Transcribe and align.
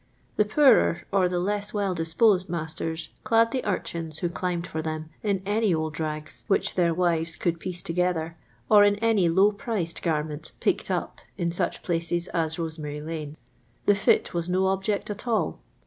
The 0.35 0.45
poorer 0.45 1.03
or 1.11 1.29
the 1.29 1.39
le»i 1.39 1.61
well 1.75 1.93
dip 1.93 2.17
posed 2.17 2.49
masters 2.49 3.09
clad 3.23 3.51
the 3.51 3.63
urchins 3.63 4.19
vho 4.19 4.29
Llinibcd 4.29 4.65
for 4.65 4.81
them 4.81 5.11
in 5.21 5.43
any 5.45 5.75
old 5.75 5.99
rags 5.99 6.43
which 6.47 6.73
their 6.73 6.91
wives 6.91 7.35
could 7.35 7.59
piece 7.59 7.83
together, 7.83 8.35
or 8.67 8.83
in 8.83 8.95
any 8.95 9.29
luw 9.29 9.51
priced 9.51 10.01
gannent 10.01 10.53
"picked 10.59 10.89
up'' 10.89 11.21
in 11.37 11.51
such 11.51 11.83
places 11.83 12.29
as 12.29 12.57
Kosemarr 12.57 13.05
lane. 13.05 13.37
The 13.85 13.93
tit 13.93 14.33
was 14.33 14.49
no 14.49 14.69
object 14.69 15.11
at 15.11 15.27
all. 15.27 15.59